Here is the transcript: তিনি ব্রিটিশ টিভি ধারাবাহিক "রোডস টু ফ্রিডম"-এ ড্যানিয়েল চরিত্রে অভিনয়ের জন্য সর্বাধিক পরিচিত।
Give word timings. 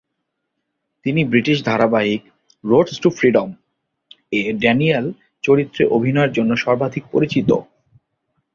তিনি 1.05 1.21
ব্রিটিশ 1.23 1.57
টিভি 1.57 1.67
ধারাবাহিক 1.67 2.21
"রোডস 2.63 2.95
টু 3.03 3.09
ফ্রিডম"-এ 3.09 4.41
ড্যানিয়েল 4.61 5.05
চরিত্রে 5.43 5.83
অভিনয়ের 5.91 6.31
জন্য 6.31 6.51
সর্বাধিক 6.57 7.03
পরিচিত। 7.11 7.49